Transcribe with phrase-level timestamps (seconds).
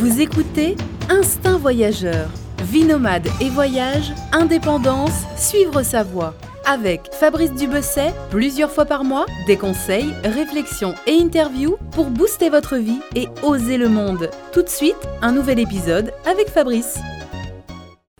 [0.00, 0.76] Vous écoutez
[1.10, 2.30] Instinct Voyageur.
[2.62, 6.34] Vie nomade et voyage, indépendance, suivre sa voie.
[6.64, 12.78] Avec Fabrice Dubesset, plusieurs fois par mois, des conseils, réflexions et interviews pour booster votre
[12.78, 14.30] vie et oser le monde.
[14.54, 16.98] Tout de suite, un nouvel épisode avec Fabrice.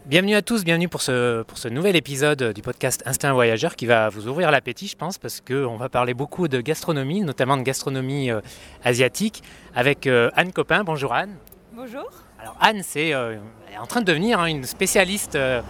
[0.04, 4.28] Bienvenue à tous, bienvenue pour ce, nouvel épisode du podcast Instinct Voyageur qui va vous
[4.28, 8.42] ouvrir l'appétit, je pense, parce qu'on va parler beaucoup de gastronomie, notamment de gastronomie euh,
[8.84, 9.42] asiatique,
[9.74, 10.85] avec euh, Anne Copin.
[10.85, 11.36] Bonjour Anne.
[11.72, 12.10] Bonjour.
[12.40, 13.36] Alors Anne, c'est euh,
[13.72, 15.62] est en train de devenir hein, une spécialiste euh,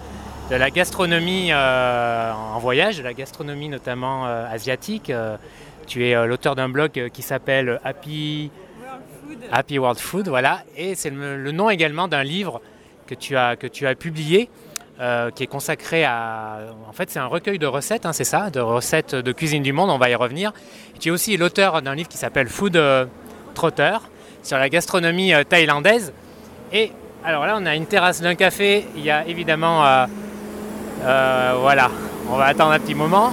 [0.51, 5.13] de la gastronomie euh, en voyage, de la gastronomie notamment asiatique.
[5.87, 8.51] Tu es l'auteur d'un blog qui s'appelle Happy,
[8.81, 9.39] World Food.
[9.53, 12.63] Happy World Food, voilà, et c'est le, le nom également d'un livre
[13.07, 14.49] que tu as, que tu as publié.
[15.35, 16.61] qui est consacré à...
[16.89, 19.73] En fait, c'est un recueil de recettes, hein, c'est ça, de recettes de cuisine du
[19.73, 20.53] monde, on va y revenir.
[20.99, 22.79] tu es aussi l'auteur d'un livre qui s'appelle Food
[23.55, 23.99] Trotter,
[24.43, 26.13] sur la gastronomie euh, thaïlandaise.
[26.73, 26.93] Et
[27.25, 29.85] alors là, on a une terrasse d'un café, il y a évidemment...
[29.85, 30.07] euh,
[31.03, 31.91] euh, voilà,
[32.31, 33.33] on va attendre un petit moment.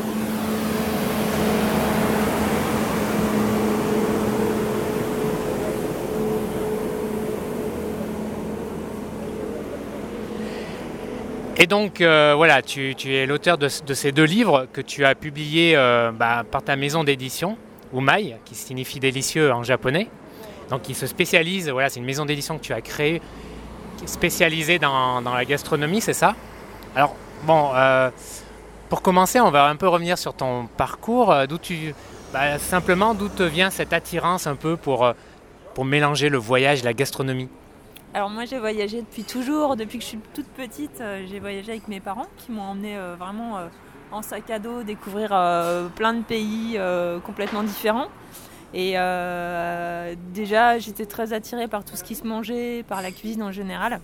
[11.59, 15.75] Et donc voilà, tu, es l'auteur de, ces deux livres que tu as publiés
[16.13, 17.57] bah, par ta maison d'édition,
[17.93, 20.07] Umai, qui signifie délicieux en japonais.
[20.69, 23.21] Donc qui se spécialise, voilà, c'est une maison d'édition que tu as créée,
[24.05, 26.35] spécialisée dans, la gastronomie, c'est ça?
[26.95, 28.09] Alors bon, euh,
[28.89, 31.93] pour commencer, on va un peu revenir sur ton parcours, euh, d'où tu,
[32.33, 35.13] bah, simplement d'où te vient cette attirance un peu pour, euh,
[35.83, 37.49] mélanger le voyage et la gastronomie?
[38.15, 41.87] Alors moi j'ai voyagé depuis toujours, depuis que je suis toute petite, j'ai voyagé avec
[41.87, 43.59] mes parents qui m'ont emmené vraiment
[44.11, 45.29] en sac à dos découvrir
[45.95, 46.79] plein de pays
[47.23, 48.07] complètement différents.
[48.73, 53.43] Et euh, déjà j'étais très attirée par tout ce qui se mangeait, par la cuisine
[53.43, 54.01] en général.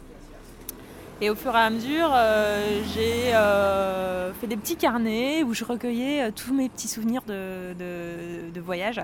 [1.21, 5.63] Et au fur et à mesure, euh, j'ai euh, fait des petits carnets où je
[5.63, 9.01] recueillais tous mes petits souvenirs de, voyage.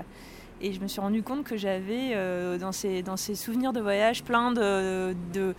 [0.62, 2.14] Et je me suis rendu compte que j'avais
[2.58, 5.54] dans, ces, dans ces souvenirs de voyage plein de, de,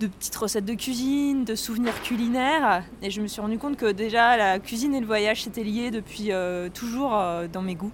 [0.00, 2.82] petites recettes de cuisine, de souvenirs culinaires.
[3.02, 5.92] Et je me suis rendu compte que déjà la cuisine et le voyage s'étaient liés
[5.92, 6.30] depuis
[6.74, 7.10] toujours
[7.52, 7.92] dans mes goûts.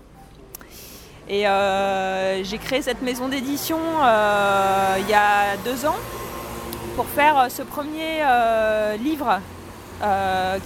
[1.28, 5.96] Et euh, j'ai créé cette maison d'édition euh, il y a deux ans
[6.96, 8.22] pour faire euh, ce premier
[8.98, 9.40] livre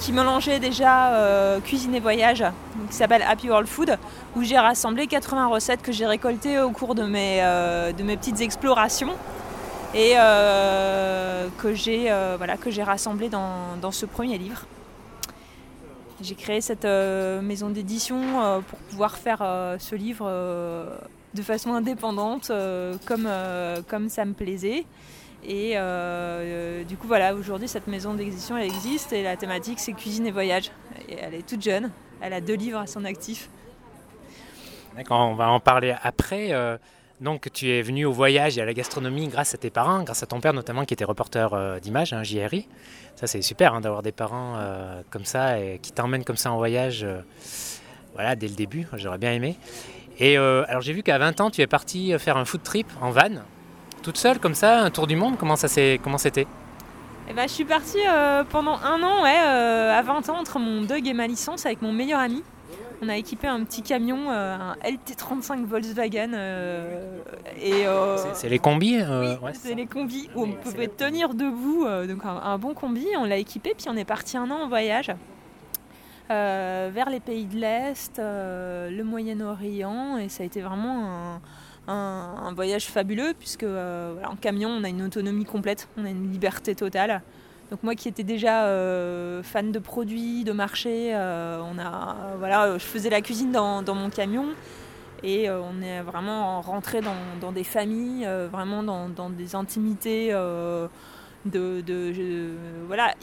[0.01, 1.13] qui mélangeait déjà
[1.63, 2.43] cuisine et voyage,
[2.89, 3.99] qui s'appelle Happy World Food,
[4.35, 8.41] où j'ai rassemblé 80 recettes que j'ai récoltées au cours de mes, de mes petites
[8.41, 9.13] explorations
[9.95, 10.15] et
[11.59, 14.65] que j'ai voilà, rassemblées dans, dans ce premier livre.
[16.23, 20.27] J'ai créé cette euh, maison d'édition euh, pour pouvoir faire euh, ce livre
[21.35, 22.51] de façon indépendante,
[23.05, 23.29] comme,
[23.89, 24.87] comme ça me plaisait.
[25.45, 25.77] Et
[26.89, 30.31] du coup, voilà, aujourd'hui, cette maison d'édition, elle existe et la thématique, c'est cuisine et
[30.31, 30.71] voyage.
[31.09, 31.91] Elle est toute jeune,
[32.23, 33.51] elle a deux livres à son actif.
[34.97, 36.53] D'accord, on va en parler après.
[37.21, 40.23] Donc, tu es venu au voyage et à la gastronomie grâce à tes parents, grâce
[40.23, 42.69] à ton père notamment qui était reporter euh, d'images, hein, JRI.
[43.15, 46.53] Ça, c'est super hein, d'avoir des parents euh, comme ça et qui t'emmènent comme ça
[46.53, 47.05] en voyage.
[47.05, 47.23] euh,
[48.15, 49.57] voilà, dès le début, j'aurais bien aimé.
[50.19, 52.87] Et euh, alors, j'ai vu qu'à 20 ans, tu es parti faire un food trip
[53.01, 53.43] en van,
[54.03, 55.37] toute seule comme ça, un tour du monde.
[55.39, 55.69] Comment ça
[56.03, 56.47] comment c'était?
[57.29, 57.99] Et ben, je suis partie
[58.51, 61.93] pendant un an, ouais, à 20 ans, entre mon Doug et ma licence avec mon
[61.93, 62.43] meilleur ami.
[63.03, 66.31] On a équipé un petit camion, euh, un LT35 Volkswagen.
[66.35, 67.19] euh,
[67.61, 71.85] et, euh, C'est- les combis Oui, ouais, c'est les combis où on pouvait tenir debout,
[72.09, 73.07] donc un, un bon combi.
[73.19, 75.11] On l'a équipé, puis on est parti un an en voyage
[76.29, 81.07] vers les pays de l'Est, le Moyen-Orient, et ça a été vraiment
[81.87, 85.89] un, un- un voyage fabuleux, puisque euh, voilà, en camion, on a une autonomie complète,
[85.97, 87.23] on a une liberté totale.
[87.71, 92.79] Donc moi qui étais déjà euh, fan de produits, de marché, euh, on a, voilà,
[92.79, 94.47] je faisais la cuisine dans, mon camion.
[95.23, 97.01] Et euh, on est vraiment rentré
[97.41, 100.87] dans, des familles, euh, vraiment dans, des intimités euh,
[101.45, 101.83] de,
[102.87, 103.15] voilà,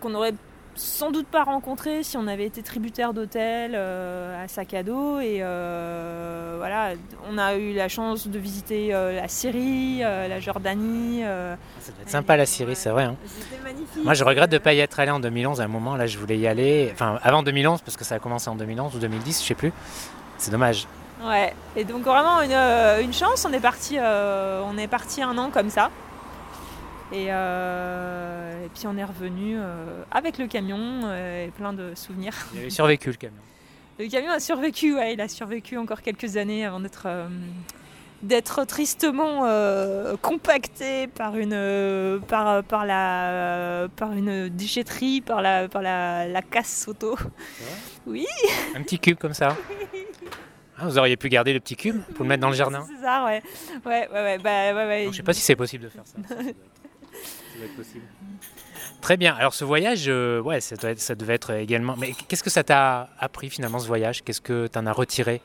[0.00, 0.34] qu'on n'aurait
[0.76, 5.18] sans doute pas rencontré si on avait été tributaire d'hôtels euh, à sac à dos.
[5.20, 6.90] Et euh, voilà,
[7.30, 11.22] on a eu la chance de visiter euh, la Syrie, la Jordanie.
[11.24, 13.04] euh, Ça doit être sympa la Syrie, c'est vrai.
[13.04, 13.16] hein.
[13.64, 14.04] Magnifique.
[14.04, 15.60] Moi, je regrette de ne pas y être allé en 2011.
[15.60, 16.90] À un moment, là, je voulais y aller.
[16.92, 19.72] Enfin, avant 2011, parce que ça a commencé en 2011 ou 2010, je sais plus.
[20.38, 20.86] C'est dommage.
[21.24, 22.52] Ouais, et donc vraiment une,
[23.02, 25.90] une chance, on est parti on est parti un an comme ça.
[27.12, 31.94] Et, euh, et puis on est revenu euh, avec le camion euh, et plein de
[31.94, 32.34] souvenirs.
[32.54, 33.40] Il avait survécu le camion.
[33.98, 37.08] Le camion a survécu, ouais, il a survécu encore quelques années avant d'être
[38.22, 39.46] d'être tristement
[40.20, 46.88] compacté par une, par, par, la, par une déchetterie, par la, par la, la casse
[46.88, 47.16] auto.
[48.06, 48.26] Oui.
[48.74, 49.56] Un petit cube comme ça.
[50.78, 52.84] Ah, vous auriez pu garder le petit cube pour le mettre dans le jardin.
[52.86, 53.42] C'est ça, ouais.
[53.86, 54.38] Ouais, ouais, ouais.
[54.38, 55.08] Bah, ouais, ouais.
[55.10, 56.18] Je sais pas si c'est possible de faire ça.
[57.56, 58.04] ça, doit être, possible.
[59.00, 59.34] Très bien.
[59.34, 61.94] Alors ce voyage, euh, ouais, ça, doit être- ça devait être également.
[61.98, 64.22] Mais qu'est-ce que ça t'a appris finalement ce voyage?
[64.24, 65.40] Qu'est-ce que tu en as retiré?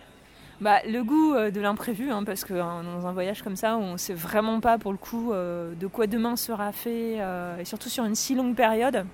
[0.62, 3.78] Bah, le goût euh, de l'imprévu, hein, parce que hein, dans un voyage comme ça,
[3.78, 7.58] on ne sait vraiment pas pour le coup euh, de quoi demain sera fait, euh,
[7.58, 9.06] et surtout sur une si longue période.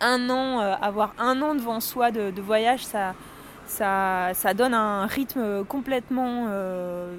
[0.00, 3.14] Un an, euh, avoir un an devant soi de, de voyage, ça,
[3.66, 7.16] ça, ça donne un rythme complètement euh,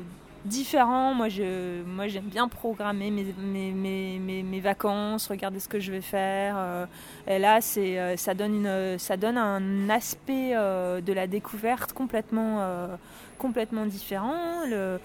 [0.48, 1.14] différent.
[1.14, 3.72] Moi, je, moi, j'aime bien programmer mes, mes,
[4.20, 6.56] mes, mes, vacances, regarder ce que je vais faire.
[6.58, 6.86] euh,
[7.28, 11.94] et là, c'est, euh, ça, donne une, ça donne un aspect euh, de la découverte
[11.94, 12.62] complètement,
[13.38, 14.66] complètement différent.
[14.68, 15.00] Le,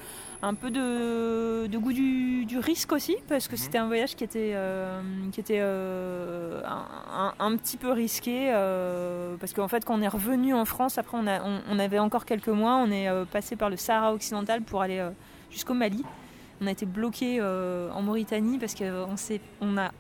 [0.45, 3.59] un peu de, de goût du, du risque aussi, parce que Mhm.
[3.59, 5.01] c'était un voyage qui était, euh,
[5.31, 8.51] qui était euh, un, un- un petit peu risqué.
[8.53, 11.79] euh, parce qu'en fait, quand on est revenu en France, après, on, a- on, on
[11.79, 15.01] avait encore quelques mois, on est passé par le Sahara occidental pour aller
[15.53, 16.05] jusqu'au Mali.
[16.61, 19.91] On a été bloqué euh, en Mauritanie parce qu'on s'est, on a,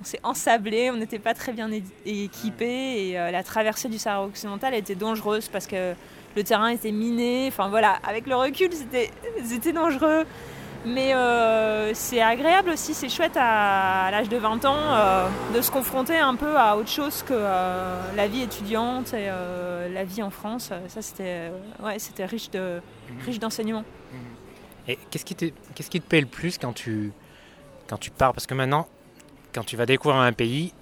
[0.00, 1.70] on s'est ensablé, on n'était pas très bien
[2.04, 5.94] équipé et euh, la traversée du Sahara occidental était dangereuse parce que
[6.36, 7.46] le terrain était miné.
[7.48, 9.10] Enfin voilà, avec le recul, c'était,
[9.44, 10.24] c'était dangereux.
[10.86, 15.60] Mais euh, c'est agréable aussi, c'est chouette à, à l'âge de 20 ans euh, de
[15.60, 20.04] se confronter un peu à autre chose que euh, la vie étudiante et euh, la
[20.04, 20.70] vie en France.
[20.88, 21.50] Ça, c'était,
[21.82, 22.80] ouais, c'était riche, de,
[23.26, 23.84] riche d'enseignements.
[24.90, 25.44] Et qu'est-ce qui, te,
[25.74, 27.12] qu'est-ce qui te plaît le plus quand tu,
[27.86, 28.32] quand tu pars?
[28.32, 28.88] Parce que maintenant,
[29.54, 30.72] quand tu vas découvrir un pays,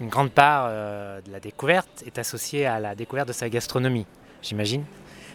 [0.00, 4.04] une grande part euh, de la découverte est associée à la découverte de sa gastronomie,
[4.42, 4.84] j'imagine.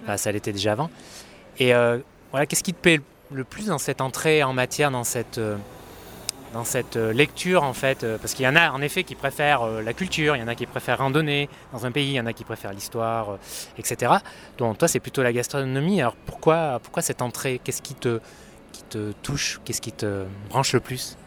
[0.03, 0.91] Enfin, ça l'était déjà avant.
[1.57, 1.97] Et euh,
[2.29, 5.57] voilà, qu'est-ce qui te plaît le plus dans cette entrée en matière, dans cette, euh,
[6.53, 9.15] dans cette euh, lecture en fait euh, Parce qu'il y en a en effet qui
[9.15, 12.13] préfèrent euh, la culture, il y en a qui préfèrent randonner dans un pays, il
[12.13, 13.37] y en a qui préfèrent l'histoire,
[13.77, 14.13] etc.
[14.57, 16.01] Donc toi, c'est plutôt la gastronomie.
[16.01, 17.59] Alors pourquoi, pourquoi cette entrée?
[17.63, 18.19] Qu'est-ce qui te,
[18.71, 19.59] qui te touche?
[19.63, 21.17] Qu'est-ce qui te branche le plus?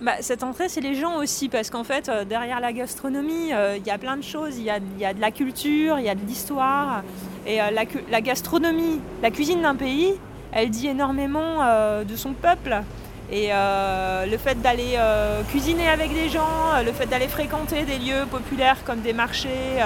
[0.00, 3.90] Bah, cette entrée, c'est les gens aussi, parce qu'en fait, derrière la gastronomie, il y
[3.90, 4.56] a plein de choses.
[4.58, 7.02] Il y a, y a de la culture, il y a de l'histoire.
[7.46, 10.14] Et la, gastronomie, la cuisine d'un pays,
[10.52, 11.64] elle dit énormément
[12.04, 12.82] de son peuple.
[13.30, 17.82] Et euh, le fait d'aller euh, cuisiner avec des gens, euh, le fait d'aller fréquenter
[17.84, 19.82] des lieux populaires comme des marchés,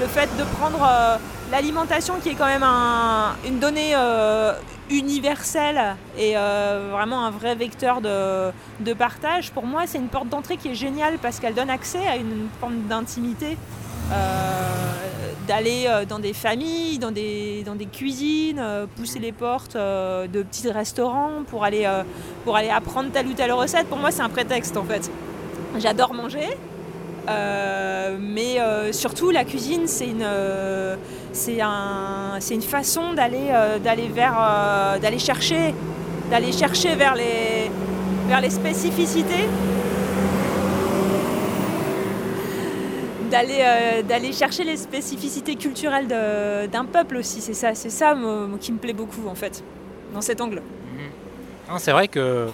[0.00, 0.88] le fait de prendre
[1.52, 3.94] l'alimentation qui est quand même un- une donnée
[4.90, 6.34] universelle et
[6.90, 8.50] vraiment un vrai vecteur de,
[8.80, 12.04] de partage, pour moi, c'est une porte d'entrée qui est géniale parce qu'elle donne accès
[12.08, 13.56] à une forme d'intimité.
[15.52, 20.26] D'aller euh, dans des familles, dans des, dans des cuisines, euh, pousser les portes euh,
[20.26, 21.86] de petits restaurants pour aller,
[22.44, 23.86] pour aller apprendre telle ou telle recette.
[23.88, 25.10] Pour moi, c'est un prétexte en fait.
[25.78, 26.48] J'adore manger,
[28.18, 28.58] mais
[28.92, 30.26] surtout la cuisine, c'est une,
[31.60, 35.74] un, une façon d'aller, vers, d'aller chercher,
[36.30, 37.70] d'aller chercher vers les,
[38.28, 39.48] vers les spécificités,
[43.32, 47.40] d'aller, euh, d'aller chercher les spécificités culturelles d'un peuple aussi.
[47.40, 49.64] C'est ça, c'est ça moi, qui me plaît beaucoup en fait,
[50.14, 50.62] dans cet angle.
[51.68, 52.48] Non, C'est vrai que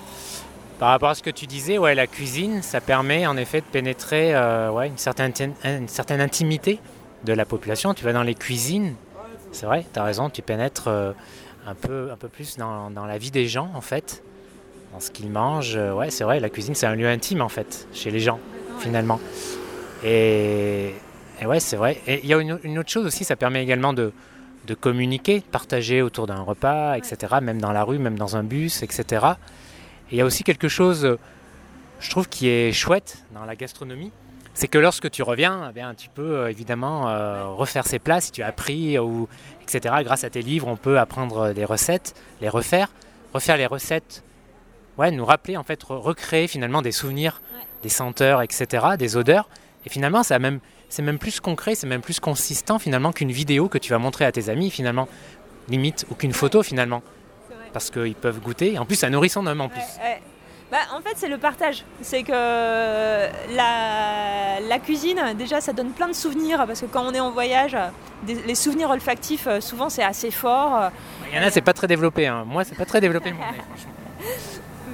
[0.79, 3.67] par rapport à ce que tu disais, ouais, la cuisine, ça permet en effet de
[3.67, 5.33] pénétrer euh, ouais, une, certaine,
[5.65, 6.79] une certaine intimité
[7.25, 7.95] de la population.
[7.95, 8.95] Tu vas dans les cuisines,
[9.51, 11.13] c'est vrai, tu as raison, tu pénètres euh,
[11.67, 14.23] un, peu, un peu plus dans, dans la vie des gens en fait,
[14.93, 15.77] dans ce qu'ils mangent.
[15.77, 18.39] Ouais, c'est vrai, la cuisine c'est un lieu intime en fait, chez les gens
[18.79, 19.19] finalement.
[20.05, 20.95] Et,
[21.41, 22.01] et ouais, c'est vrai.
[22.07, 24.13] Et il y a une, une autre chose aussi, ça permet également de,
[24.67, 28.45] de communiquer, de partager autour d'un repas, etc., même dans la rue, même dans un
[28.45, 29.27] bus, etc.
[30.11, 31.17] Et il y a aussi quelque chose,
[32.01, 34.13] je trouve, qui est chouette dans la gastronomie,
[34.55, 38.21] c'est que lorsque tu reviens, eh bien, tu peux euh, évidemment euh, refaire ces plats
[38.21, 39.29] si tu as appris, ou,
[39.63, 39.95] etc.
[40.03, 42.89] Grâce à tes livres, on peut apprendre des recettes, les refaire,
[43.33, 44.25] refaire les recettes,
[44.97, 47.41] ouais, nous rappeler, en fait, re- recréer finalement des souvenirs,
[47.85, 49.49] des senteurs, etc., des odeurs.
[49.89, 53.69] Et finalement, a même, c'est même plus concret, c'est même plus consistant finalement qu'une vidéo
[53.71, 55.09] que tu vas montrer à tes amis, finalement,
[55.71, 57.03] limite, ou qu'une photo finalement,
[57.73, 58.79] parce qu'ils peuvent goûter.
[58.79, 59.81] En plus, ça nourrit son homme en plus.
[59.81, 60.21] Ouais, ouais.
[60.71, 61.85] Bah, en fait, c'est le partage.
[62.03, 62.31] C'est que
[63.57, 67.31] la, la cuisine, déjà, ça donne plein de souvenirs parce que quand on est en
[67.31, 67.75] voyage,
[68.25, 70.91] des- les souvenirs olfactifs, euh, souvent, c'est assez fort.
[71.33, 72.27] Il y en a, c'est pas très développé.
[72.27, 72.45] hein.
[72.47, 73.93] Moi, c'est pas très développé mon nez, franchement.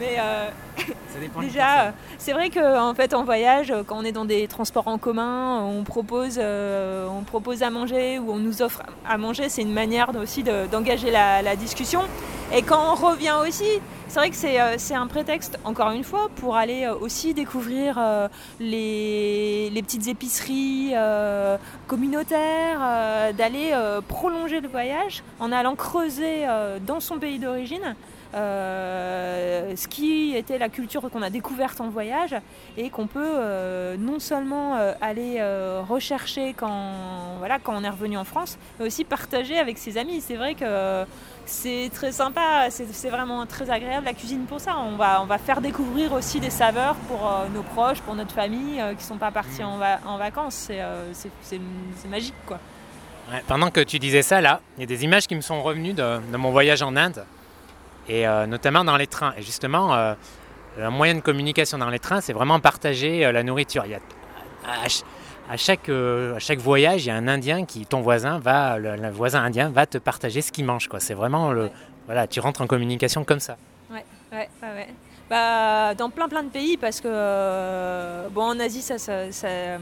[0.05, 0.49] Mais euh,
[1.41, 4.89] déjà, euh, c'est vrai qu'en fait, en voyage, euh, quand on est dans des transports
[4.89, 9.49] en commun, on propose, euh, on propose à manger ou on nous offre à manger.
[9.49, 12.03] C'est une manière aussi de- d'engager la, la discussion.
[12.53, 16.57] Et quand on revient aussi, c'est vrai que c'est un prétexte, encore une fois, pour
[16.57, 17.99] aller aussi découvrir
[18.61, 20.93] les, les petites épiceries
[21.89, 23.73] communautaires, d'aller
[24.07, 26.45] prolonger le voyage en allant creuser
[26.87, 27.97] dans son pays d'origine
[28.35, 32.35] euh, ce qui était la culture qu'on a découverte en voyage
[32.77, 35.41] et qu'on peut euh, non seulement euh, aller
[35.89, 40.21] rechercher quand, voilà, quand on est revenu en France, mais aussi partager avec ses amis.
[40.21, 41.05] C'est vrai que
[41.47, 44.77] c'est très sympa, c'est vraiment très agréable la cuisine pour ça.
[44.79, 47.21] On va, on va faire découvrir aussi des saveurs pour
[47.55, 50.71] nos proches, pour notre famille qui ne sont pas partis en, va- en vacances.
[51.43, 52.59] C'est magique quoi.
[53.33, 55.63] Ouais, pendant que tu disais ça, là, il y a des images qui me sont
[55.63, 57.25] revenues de, de mon voyage en Inde,
[58.09, 59.35] et euh, notamment dans les trains.
[59.39, 60.15] Et justement, euh,
[60.79, 63.85] le moyen de communication dans les trains, c'est vraiment partager euh, la nourriture.
[63.87, 64.01] Il y a,
[64.67, 65.03] à, ch-
[65.51, 68.79] à chaque, euh, à chaque voyage, il y a un Indien qui, ton voisin, va,
[68.79, 70.89] le, voisin indien va te partager ce qu'il mange.
[70.99, 71.71] C'est vraiment le,
[72.07, 73.57] voilà, tu rentres en communication comme ça.
[73.91, 74.89] Ouais, ouais, ouais.
[75.31, 79.13] Bah, dans plein plein de pays parce que euh, bon en Asie ça, ça-
[79.47, 79.79] euh,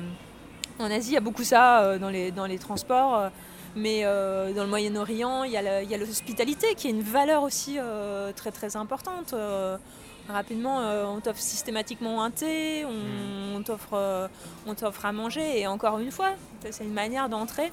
[0.78, 3.28] en Asie il y a beaucoup ça euh, dans les dans les transports euh,
[3.76, 8.32] mais euh, dans le Moyen-Orient il y a l'hospitalité qui est une valeur aussi euh,
[8.32, 9.32] très très importante.
[9.32, 9.76] Euh,
[10.28, 10.78] rapidement
[11.14, 14.28] on t'offre systématiquement un thé on, on t'offre euh,
[14.66, 15.60] on t'offre à manger.
[15.60, 16.30] Et encore une fois
[16.70, 17.72] c'est une manière d'entrer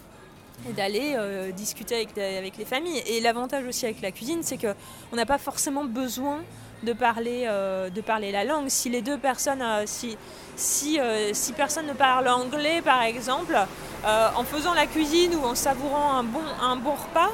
[0.69, 1.15] et d'aller
[1.55, 3.01] discuter avec, les- avec les familles.
[3.07, 4.73] Et l'avantage aussi avec la cuisine, c'est que
[5.13, 6.39] on n'a pas forcément besoin
[6.83, 8.69] de parler, euh, de parler la langue.
[8.69, 10.17] Si les deux personnes, euh, si,
[10.55, 13.57] si, euh, si personne ne parle anglais par exemple,
[14.05, 17.31] en faisant la cuisine ou en savourant un bon, un bon repas,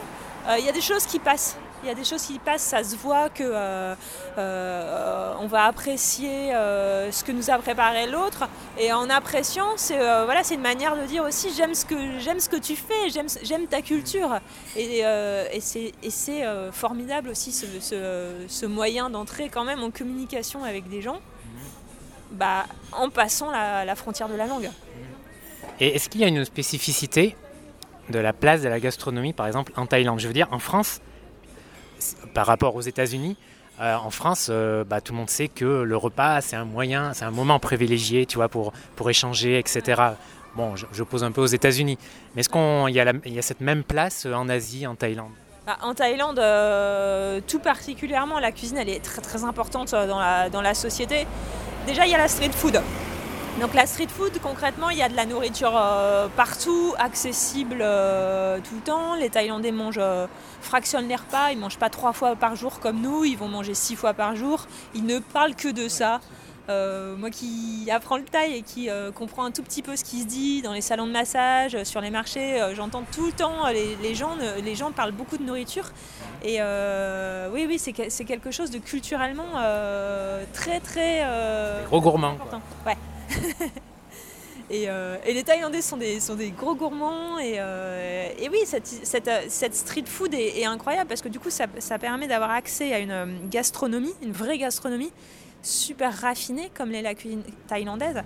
[0.58, 1.58] il y a des choses qui passent.
[1.86, 3.94] Il y a des choses qui passent, ça se voit que euh,
[4.40, 8.50] euh, on va apprécier euh, ce que nous a préparé l'autre.
[8.80, 12.40] Et en appréciant, c'est voilà, c'est une manière de dire aussi j'aime ce que j'aime
[12.40, 14.40] ce que tu fais, j'aime j'aime ta culture.
[14.76, 15.60] Et, et
[16.10, 17.68] c'est formidable aussi ce,
[18.48, 21.20] ce- moyen d'entrer quand même en communication avec des gens,
[22.32, 24.72] bah en passant la, la frontière de la langue.
[25.80, 27.36] Et est-ce qu'il y a une spécificité
[28.10, 30.20] de la place de la gastronomie, par exemple, en Thaïlande?
[30.20, 31.00] Je veux dire, en France,
[32.34, 33.38] par rapport aux États-Unis,
[33.82, 37.14] euh, en France, euh, bah, tout le monde sait que le repas, c'est un moyen,
[37.14, 38.72] c'est un moment privilégié, tu vois, pour,
[39.10, 40.02] échanger, etc.
[40.56, 41.98] Bon, je, pose un peu aux États-Unis,
[42.34, 42.96] mais est-ce qu'il
[43.34, 45.32] y, a cette même place euh, en Asie, en Thaïlande?
[45.68, 46.40] Bah, en Thaïlande,
[47.48, 51.26] tout particulièrement, la cuisine elle est très importante dans la, dans la société.
[51.88, 52.82] Déjà, il y a la street food.
[53.60, 58.60] Donc la street food, concrètement, il y a de la nourriture euh, partout, accessible euh,
[58.60, 59.16] tout le temps.
[59.16, 60.28] Les Thaïlandais mangent, euh,
[60.62, 63.74] fractionnent les repas, ils mangent pas trois fois par jour comme nous, ils vont manger
[63.74, 64.68] six fois par jour.
[64.94, 66.20] Ils ne parlent que de ça.
[66.68, 70.26] Moi qui apprends le thaï et qui comprends un tout petit peu ce qui se
[70.26, 74.16] dit dans les salons de massage, sur les marchés, j'entends tout le temps les, les
[74.16, 74.32] gens,
[74.64, 75.92] les gens parlent beaucoup de nourriture.
[76.44, 76.60] Et
[77.54, 79.46] oui, oui, c'est que- c'est quelque chose de culturellement
[80.54, 81.24] très, très
[81.86, 82.34] Gros gourmand.
[82.36, 82.46] quoi.
[82.48, 82.62] important.
[82.88, 82.98] Ouais.
[84.70, 87.40] et, euh, et les Thaïlandais sont des, sont des gros gourmands.
[87.40, 91.68] Et, euh, oui, cette, cette, street food est, incroyable parce que du coup, ça,
[92.00, 95.12] permet d'avoir accès à une euh, gastronomie, une vraie gastronomie,
[95.62, 98.22] super raffinée comme l'est la cuisine thaïlandaise.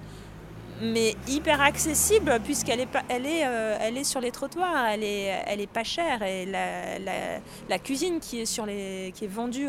[0.82, 3.40] Mais hyper accessible puisqu'elle est, elle est,
[3.82, 8.40] elle est sur les trottoirs, elle est, elle est pas chère et la, cuisine qui
[8.40, 9.68] est, sur les, qui est vendue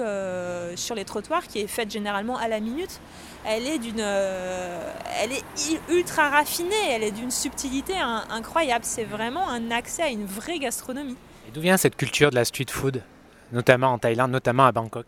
[0.76, 3.00] sur les trottoirs, qui est faite généralement à la minute,
[3.46, 4.92] elle est d'une, euh,
[5.22, 5.42] elle est
[5.88, 8.84] ultra raffinée, elle est d'une subtilité in- incroyable.
[8.84, 11.16] C'est vraiment un accès à une vraie gastronomie.
[11.48, 13.02] Et d'où vient cette culture de la street food,
[13.52, 15.06] notamment en Thaïlande, notamment à Bangkok?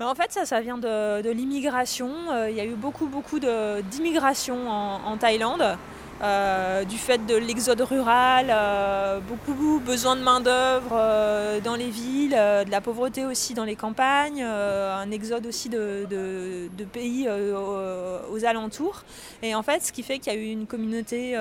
[0.00, 2.10] Ben, en fait, ça, ça vient de, de l'immigration.
[2.30, 5.76] Euh, Il y a eu beaucoup, beaucoup d'immigration en, en Thaïlande.
[6.22, 12.30] Euh, du fait de l'exode rural, euh, beaucoup besoin de main-d'œuvre euh, dans les villes,
[12.30, 16.06] de la pauvreté aussi dans les campagnes, un exode aussi de,
[16.92, 19.02] pays aux, alentours.
[19.42, 21.36] Et en fait, ce qui fait qu'il y a eu une communauté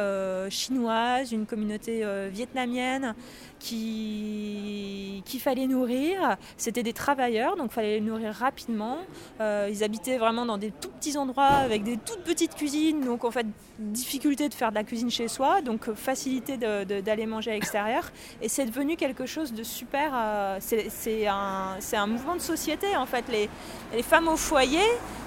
[0.50, 3.15] chinoise, une communauté vietnamienne
[3.59, 6.38] qui- fallait nourrir.
[6.55, 9.00] C'était des travailleurs, donc il fallait les nourrir rapidement.
[9.39, 13.31] Ils habitaient vraiment dans des tout petits endroits avec des toutes petites cuisines, donc en
[13.31, 13.47] fait
[13.79, 18.09] difficulté de faire de la cuisine chez soi, donc euh, facilité d'aller manger à l'extérieur.
[18.41, 20.11] Et c'est devenu quelque chose de super.
[20.15, 23.25] euh, c'est un, mouvement de société en fait.
[23.29, 23.49] Les,
[24.03, 24.79] femmes au foyer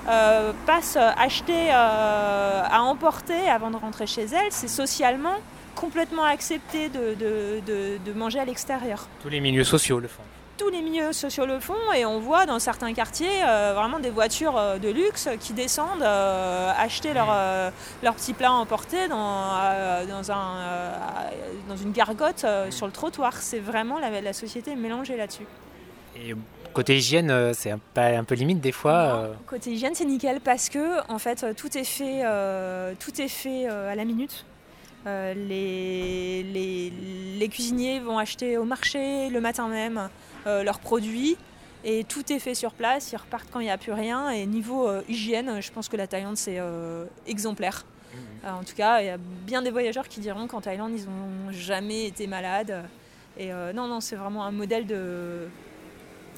[0.09, 4.51] euh, passent acheter à emporter avant de rentrer chez elles.
[4.51, 5.37] C'est socialement
[5.75, 9.09] complètement accepté de- de manger à l'extérieur.
[9.23, 10.23] Tous les milieux sociaux le font.
[10.57, 13.41] Tous les milieux sociaux le font et on voit dans certains quartiers
[13.75, 17.29] vraiment des voitures de luxe qui descendent acheter leur,
[18.03, 19.53] leur petit plat emporté dans,
[20.09, 20.55] dans, un,
[21.69, 23.35] dans une gargote sur le trottoir.
[23.35, 25.47] C'est vraiment la, la société mélangée là-dessus.
[26.17, 26.35] Et
[26.73, 29.31] côté hygiène, c'est un, un, peu limite des fois.
[29.47, 32.23] Côté hygiène, c'est nickel parce que en fait tout est fait,
[32.99, 34.45] tout est fait à la minute.
[35.07, 36.74] Euh, les, les,
[37.49, 40.09] cuisiniers vont acheter au marché le matin même
[40.47, 41.37] euh, leurs produits
[41.85, 44.31] et tout est fait sur place, ils repartent quand il n'y a plus rien.
[44.31, 46.59] Et niveau euh, hygiène, je pense que la Thaïlande c'est
[47.27, 47.85] exemplaire.
[48.15, 48.49] Mmh.
[48.49, 51.51] en tout cas, il y a bien des voyageurs qui diront qu'en Thaïlande ils n'ont
[51.51, 52.85] jamais été malades.
[53.37, 55.49] Et non, non, c'est vraiment un modèle de,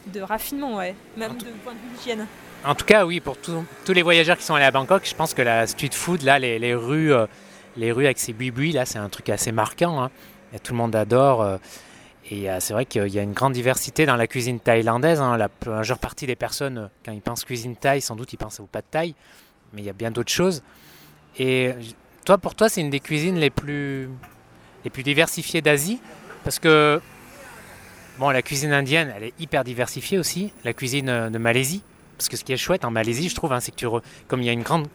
[0.07, 2.27] de raffinement, ouais, même de point de vue hygiène.
[2.65, 5.35] En tout cas, oui, pour tous les voyageurs qui sont allés à Bangkok, je pense
[5.35, 7.13] que la street food, là, les, les rues
[7.77, 10.03] les rues avec ces buis là, c'est un truc assez marquant.
[10.03, 10.11] Hein.
[10.53, 11.43] Et tout le monde adore.
[11.43, 11.59] Euh,
[12.31, 15.21] et euh, c'est vrai qu'il y a une grande diversité dans la cuisine thaïlandaise.
[15.21, 15.37] Hein.
[15.37, 18.61] La majeure partie des personnes, euh, quand ils pensent cuisine thaï, sans doute ils pensent
[18.61, 19.15] au pas de thaï.
[19.73, 20.63] Mais il y a bien d'autres choses.
[21.39, 21.73] Et
[22.25, 24.09] toi, pour toi, c'est une des cuisines les plus,
[24.85, 26.01] les plus diversifiées d'Asie?
[26.45, 27.01] Parce que,
[28.19, 30.53] bon, la cuisine indienne, elle est hyper diversifiée aussi.
[30.65, 31.83] La cuisine de Malaisie.
[32.17, 33.87] Parce que ce qui est chouette en Malaisie, je trouve, hein, c'est que
[34.29, 34.87] comme il y a une grande,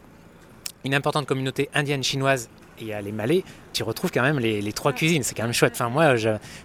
[0.84, 2.48] une importante communauté indienne chinoise
[2.80, 5.22] et à les Malais, tu retrouves quand même les, trois cuisines.
[5.22, 5.72] C'est quand même chouette.
[5.74, 6.14] Enfin, moi,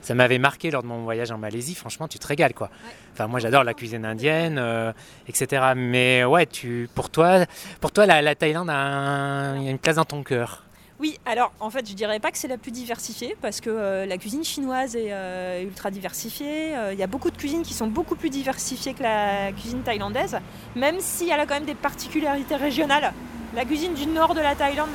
[0.01, 1.75] ça m'avait marqué lors de mon voyage en Malaisie.
[1.75, 2.69] Franchement, tu te régales, quoi.
[3.13, 4.91] Enfin, moi, j'adore la cuisine indienne, euh,
[5.27, 5.73] etc.
[5.75, 7.45] Mais ouais, tu, pour toi,
[7.81, 10.63] pour toi, la, Thaïlande a, une place dans ton cœur.
[10.99, 14.05] Oui, alors en fait, je dirais pas que c'est la plus diversifiée parce que euh,
[14.07, 16.73] la cuisine chinoise est euh, ultra diversifiée.
[16.91, 20.37] Il y a beaucoup de cuisines qui sont beaucoup plus diversifiées que la cuisine thaïlandaise,
[20.75, 23.13] même si elle a quand même des particularités régionales.
[23.55, 24.89] La cuisine du nord de la Thaïlande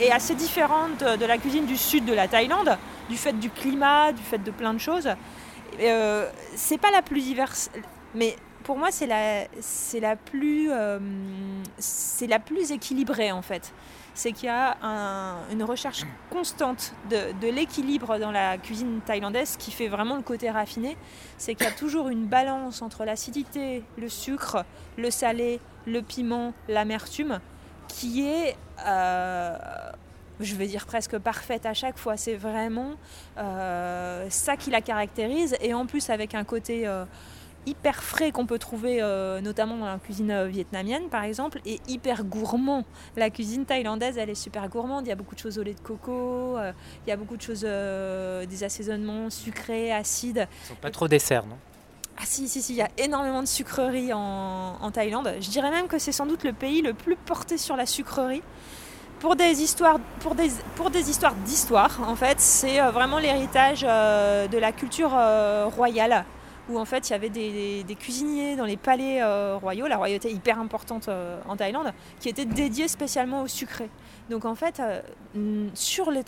[0.00, 2.78] est, assez différente de la cuisine du sud de la Thaïlande,
[3.10, 5.08] du fait du climat, du fait de plein de choses.
[5.80, 7.70] Euh, c'est pas la plus diverse,
[8.14, 9.44] mais pour moi c'est la,
[10.00, 10.98] la euh,
[11.78, 13.72] c'est la plus équilibrée en fait.
[14.14, 14.76] C'est qu'il y a
[15.50, 20.96] une recherche constante de, l'équilibre dans la cuisine thaïlandaise qui fait vraiment le côté raffiné.
[21.38, 24.64] C'est qu'il y a toujours une balance entre l'acidité, le sucre,
[24.98, 27.40] le salé, le piment, l'amertume
[27.88, 29.56] qui est, euh,
[30.40, 32.16] je vais dire presque parfaite à chaque fois.
[32.16, 32.92] C'est vraiment
[33.38, 35.56] euh, ça qui la caractérise.
[35.60, 37.04] Et en plus, avec un côté euh,
[37.66, 39.00] hyper frais qu'on peut trouver
[39.42, 42.84] notamment dans la cuisine vietnamienne, par exemple, et hyper gourmand.
[43.16, 45.06] La cuisine thaïlandaise, elle est super gourmande.
[45.06, 47.42] Il y a beaucoup de choses au lait de coco, il y a beaucoup de
[47.42, 50.48] choses, des assaisonnements sucrés, acides.
[50.64, 51.56] Ils sont pas trop dessert, non?
[52.18, 55.34] Ah si, si, si, il y a énormément de sucreries en, Thaïlande.
[55.40, 58.42] Je dirais même que c'est sans doute le pays le plus porté sur la sucrerie.
[59.18, 63.84] Pour des histoires, pour des, pour des histoires d'histoire, en fait, c'est euh, vraiment l'héritage
[63.88, 66.24] euh, de la culture euh, royale,
[66.68, 69.22] où en fait il y avait des, cuisiniers dans les palais
[69.54, 71.08] royaux, la royauté hyper importante
[71.48, 73.88] en Thaïlande, qui étaient dédiés spécialement au sucré.
[74.30, 74.80] Donc en fait,
[75.74, 76.24] sur les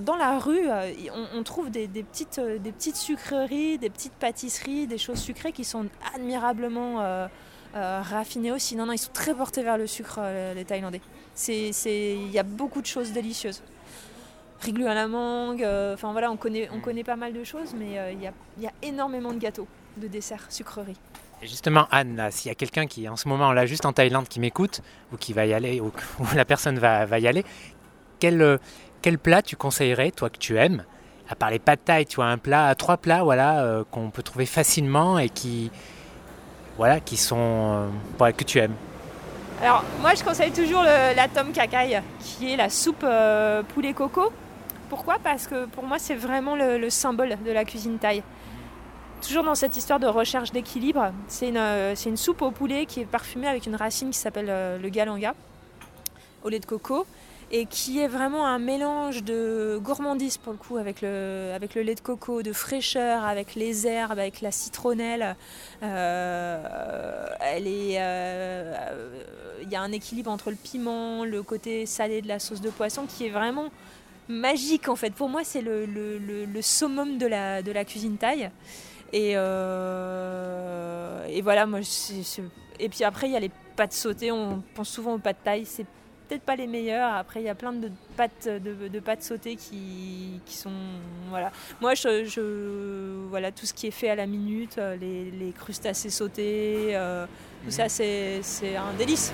[0.00, 0.92] dans la rue, euh,
[1.34, 5.64] on, trouve des, petites, euh, des petites sucreries, des petites pâtisseries, des choses sucrées qui
[5.64, 7.28] sont admirablement euh,
[7.74, 8.76] raffinées aussi.
[8.76, 10.20] Non, non, ils sont très portés vers le sucre,
[10.54, 11.00] les Thaïlandais.
[11.48, 13.62] Il y a beaucoup de choses délicieuses.
[14.60, 17.98] Riglu à la mangue, enfin voilà, on connaît, on connaît pas mal de choses, mais
[18.12, 18.20] il
[18.62, 20.98] y, a, énormément de gâteaux, de desserts, sucreries.
[21.42, 24.38] justement, Anne, s'il y a quelqu'un qui, en ce moment, là, juste en Thaïlande, qui
[24.38, 25.92] m'écoute, ou qui va y aller, ou,
[26.34, 27.44] la personne va, va y aller,
[28.18, 28.58] quel,
[29.02, 30.84] quel plat tu conseillerais, toi que tu aimes?
[31.28, 34.22] À part les pâtes thaï, tu vois, un plat, trois plats voilà, euh, qu'on peut
[34.22, 35.70] trouver facilement et qui,
[36.76, 37.88] voilà, qui sont,
[38.20, 38.74] euh, que tu aimes.
[39.62, 44.32] Alors, moi, je conseille toujours la tom kakai, qui est la soupe euh, poulet coco.
[44.90, 45.18] Pourquoi?
[45.22, 48.22] Parce que pour moi, c'est vraiment le, symbole de la cuisine thaï.
[49.26, 53.06] Toujours dans cette histoire de recherche d'équilibre, c'est une, une, soupe au poulet qui est
[53.06, 55.34] parfumée avec une racine qui s'appelle le galanga,
[56.42, 57.06] au lait de coco
[57.52, 62.00] et qui est vraiment un mélange de gourmandise pour le coup avec le, lait de
[62.00, 65.34] coco, de fraîcheur, avec les herbes, avec la citronnelle.
[65.82, 66.64] Euh,
[67.42, 69.08] euh,
[69.62, 72.70] il y a un équilibre entre le piment, le côté salé de la sauce de
[72.70, 73.70] poisson qui est vraiment
[74.30, 75.10] magique en fait.
[75.10, 78.50] Pour moi, c'est le, le, le, summum de la, de la cuisine thaï.
[79.12, 81.80] Et, euh, et voilà, moi,
[82.78, 84.32] et puis après, il y a les pâtes sautées.
[84.32, 85.64] On pense souvent aux pâtes thaï.
[85.66, 85.84] C'est
[86.28, 87.12] peut-être pas les meilleurs.
[87.14, 90.70] Après, il y a plein de pâtes, de, pâtes sautées qui, sont.
[91.28, 91.50] Voilà.
[91.80, 96.90] Moi, je, Voilà, tout ce qui est fait à la minute, euh, les, crustacés sautés,
[96.94, 97.26] euh,
[97.64, 98.42] tout ça, mhm.
[98.42, 99.32] c'est un délice.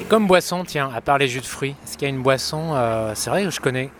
[0.00, 2.22] Et comme boisson, tiens, à part les jus de fruits, est-ce qu'il y a une
[2.22, 3.90] boisson, euh, c'est vrai que je connais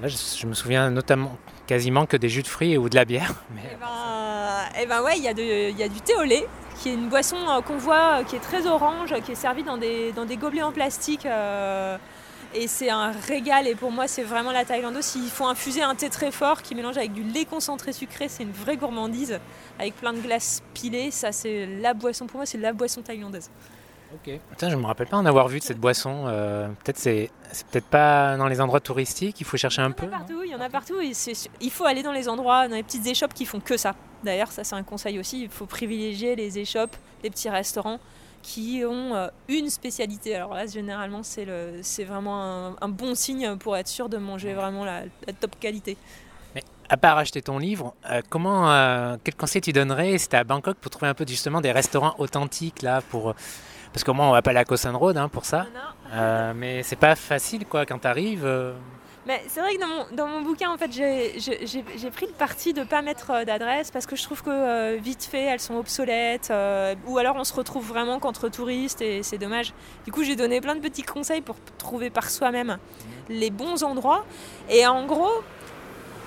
[0.00, 3.34] Là, je, me souviens notamment quasiment que des jus de fruits ou de la bière.
[3.54, 5.28] mais- Eh ben, eh ben ouais, il y,
[5.82, 6.46] a du thé au lait,
[6.78, 9.64] qui est une boisson euh, qu'on voit, euh, qui est très orange, qui est servie
[9.64, 11.26] dans des, gobelets en plastique.
[11.26, 13.66] et c'est un régal.
[13.66, 15.18] Et pour moi, c'est vraiment la Thaïlande aussi.
[15.20, 18.28] Il faut infuser un thé très fort qui mélange avec du lait concentré sucré.
[18.28, 19.40] C'est une vraie gourmandise,
[19.80, 21.10] avec plein de glace pilée.
[21.10, 22.28] Ça, c'est la boisson.
[22.28, 23.50] Pour moi, c'est la boisson thaïlandaise.
[24.50, 26.24] Putain, je me rappelle pas en avoir vu de cette boisson.
[26.26, 29.40] euh, peut-être c'est c'est peut-être pas dans les endroits touristiques.
[29.40, 30.06] Il faut chercher un Il peu.
[30.06, 31.00] y en a non partout, il y en a partout.
[31.00, 33.76] Et c'est- il faut aller dans les endroits, dans les petites échoppes qui font que
[33.76, 33.94] ça.
[34.24, 35.42] D'ailleurs, ça c'est un conseil aussi.
[35.42, 37.98] Il faut privilégier les échoppes, les petits restaurants
[38.42, 40.34] qui ont euh, une spécialité.
[40.36, 44.16] Alors là, généralement, c'est le- c'est vraiment un, un bon signe pour être sûr de
[44.16, 45.96] manger vraiment la, la top qualité.
[46.90, 50.78] À part acheter ton livre, euh, comment, euh, quel conseil tu donnerais si à Bangkok
[50.78, 53.34] pour trouver un peu justement des restaurants authentiques là pour
[53.92, 55.66] parce qu'au moins on va pas aller à Koh San Road hein, pour ça.
[56.14, 58.44] Euh, mais c'est pas facile quoi quand t'arrives.
[58.46, 58.72] euh,
[59.26, 62.10] Mais c'est vrai que dans mon, dans mon bouquin, en fait, j'ai- j'ai j'ai- j'ai
[62.10, 64.96] pris le parti de ne pas mettre euh, d'adresse parce que je trouve que euh,
[64.98, 66.48] vite fait, elles sont obsolètes.
[66.50, 69.74] euh, ou alors on se retrouve vraiment qu'entre touristes et c'est dommage.
[70.06, 72.78] Du coup, j'ai donné plein de petits conseils pour trouver par soi-même
[73.28, 74.24] les bons endroits.
[74.70, 75.42] Et en gros,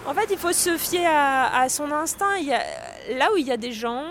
[0.05, 2.35] en fait, il faut se fier à, à son instinct.
[2.37, 2.63] Il y a,
[3.17, 4.05] là où il y a des gens,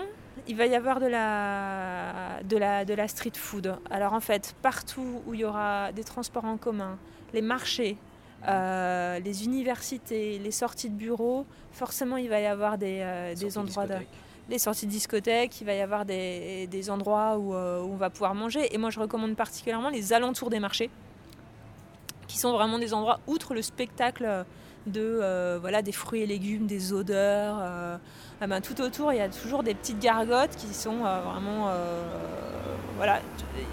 [0.47, 3.77] il va y avoir de la, de, la, de la street food.
[3.89, 6.97] Alors en fait, partout où il y aura des transports en commun,
[7.33, 7.97] les marchés,
[8.47, 13.57] euh, les universités, les sorties de bureaux, forcément il va y avoir des, euh, des
[13.57, 13.95] endroits, de,
[14.49, 17.97] les sorties de discothèques, il va y avoir des, des endroits où, euh, où on
[17.97, 18.73] va pouvoir manger.
[18.73, 20.89] Et moi je recommande particulièrement les alentours des marchés,
[22.27, 24.45] qui sont vraiment des endroits outre le spectacle
[24.87, 27.57] de euh, voilà des fruits et légumes, des odeurs.
[27.61, 27.97] euh,
[28.41, 31.71] ah ben, tout autour, il y a toujours des petites gargotes qui sont euh, vraiment
[32.97, 33.19] voilà,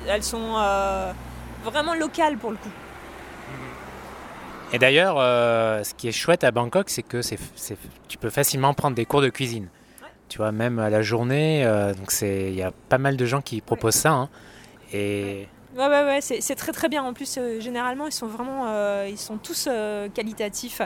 [0.06, 0.54] elles sont
[1.64, 2.70] vraiment locales pour le coup.
[4.72, 5.16] Et d'ailleurs,
[5.84, 7.38] ce qui est chouette à Bangkok, c'est que c'est,
[8.08, 9.68] tu peux facilement prendre des cours de cuisine.
[10.28, 11.64] Tu vois, même à la journée.
[11.98, 14.12] donc c'est, il y a pas mal de gens qui proposent ça.
[14.12, 14.28] hein.
[14.92, 15.48] Et Ouais,
[15.86, 17.04] ouais, ouais, c'est c'est très très bien.
[17.04, 20.82] En plus, euh, généralement, ils sont vraiment, euh, ils sont tous euh, qualitatifs.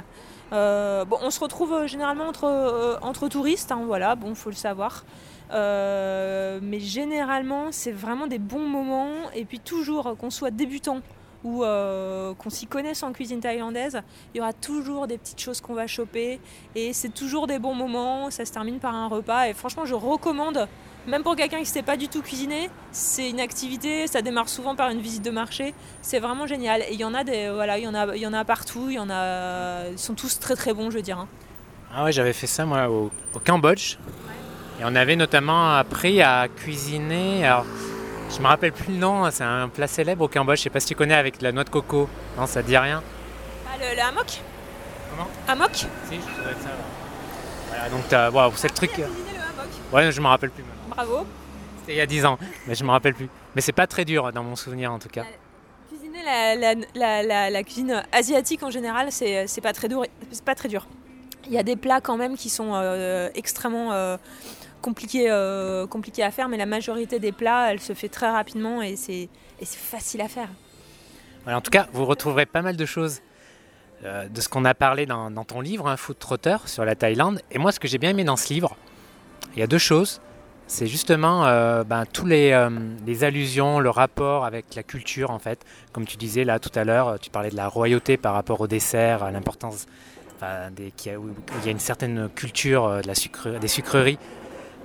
[0.50, 5.04] Bon, on se retrouve généralement entre, entre touristes, hein, voilà, bon, faut le savoir.
[5.50, 9.30] Mais généralement, c'est vraiment des bons moments.
[9.34, 11.00] Et puis toujours, qu'on soit débutant
[11.42, 11.64] ou
[12.38, 14.02] qu'on s'y connaisse en cuisine thaïlandaise,
[14.34, 16.38] il y aura toujours des petites choses qu'on va choper.
[16.74, 18.30] Et c'est toujours des bons moments.
[18.30, 19.48] Ça se termine par un repas.
[19.48, 20.68] Et franchement, je recommande
[21.06, 24.48] même pour quelqu'un qui ne sait pas du tout cuisiner, c'est une activité, ça démarre
[24.48, 26.82] souvent par une visite de marché, c'est vraiment génial.
[26.82, 28.44] Et il y en a des, voilà, il y en a, il y en a
[28.44, 31.18] partout, il y en a, ils sont tous très très bons, je veux dire.
[31.18, 31.28] hein.
[31.94, 33.96] ah ouais, j'avais fait ça moi au, au Cambodge.
[34.80, 37.46] Et on avait notamment appris à cuisiner.
[37.46, 37.66] Alors,
[38.34, 39.30] je me rappelle plus le nom.
[39.30, 40.58] C'est un plat célèbre au Cambodge.
[40.58, 42.08] Je sais pas si tu connais avec de la noix de coco.
[42.38, 43.02] Non, ça te dit rien.
[43.68, 44.40] Ah, le, le hammock?
[45.10, 45.28] Comment?
[45.46, 45.74] Hammock?
[45.74, 46.70] Si, je ça.
[47.68, 48.92] Voilà, donc waouh, c'est le truc.
[49.92, 50.64] Ouais, je me rappelle plus.
[50.94, 51.26] Bravo.
[51.80, 53.28] C'était il y a 10 ans, mais je me rappelle plus.
[53.54, 55.24] Mais c'est pas très dur dans mon souvenir en tout cas.
[55.88, 60.04] Cuisiner la, la, la, la- la cuisine asiatique en général, c'est pas très dur.
[60.30, 60.86] C'est pas très dur.
[61.46, 64.16] Il y a des plats quand même qui sont euh, extrêmement euh,
[64.80, 68.80] compliqués, euh, compliqués à faire, mais la majorité des plats, elle se fait très rapidement
[68.80, 69.28] et c'est
[69.64, 70.48] facile à faire.
[71.42, 73.20] Voilà, en tout cas, vous retrouverez pas mal de choses
[74.04, 76.94] euh, de ce qu'on a parlé dans, dans ton livre, un Food Trotter sur la
[76.94, 77.40] Thaïlande.
[77.50, 78.76] Et moi, ce que j'ai bien aimé dans ce livre,
[79.54, 80.20] il y a deux choses.
[80.66, 82.70] C'est justement euh, ben, tous les, euh,
[83.06, 85.64] les allusions, le rapport avec la culture en fait.
[85.92, 88.66] Comme tu disais là tout à l'heure, tu parlais de la royauté par rapport au
[88.66, 89.86] dessert, l'importance
[90.96, 93.00] qu'il y a- une certaine culture euh,
[93.60, 94.18] des sucreries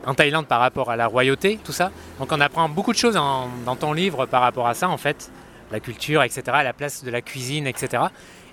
[0.06, 1.90] en Thaïlande par rapport à la royauté, tout ça.
[2.20, 5.32] Donc on apprend beaucoup de choses dans ton livre par rapport à ça en fait,
[5.72, 8.04] la culture, etc., la place de la cuisine, etc.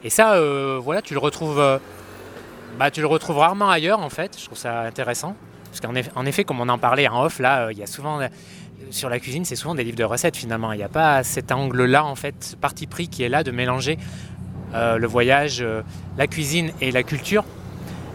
[0.02, 1.78] Et ça, euh, voilà, tu le retrouves, euh,
[2.78, 4.38] bah, tu le retrouves rarement ailleurs en fait.
[4.38, 5.36] Je trouve ça intéressant
[5.74, 7.82] parce qu'en eff- en effet, comme on en parlait en off, là, euh, il y
[7.82, 8.28] a souvent euh,
[8.90, 10.72] sur la cuisine, c'est souvent des livres de recettes finalement.
[10.72, 13.50] Il n'y a pas cet angle-là en fait, ce parti pris qui est là de
[13.50, 13.98] mélanger
[14.74, 15.64] euh, le voyage,
[16.16, 17.44] la cuisine et la culture.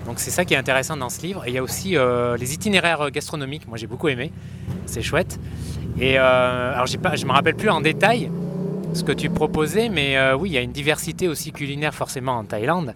[0.06, 1.44] Donc c'est ça qui est intéressant dans ce livre.
[1.46, 1.96] Et il y a aussi
[2.40, 3.68] les itinéraires gastronomiques.
[3.68, 4.32] Moi j'ai beaucoup aimé.
[4.86, 5.38] C'est chouette.
[6.00, 8.32] Et alors je me rappelle plus en détail
[8.94, 12.46] ce que tu proposais, mais oui, il y a une diversité aussi culinaire forcément en
[12.46, 12.94] Thaïlande.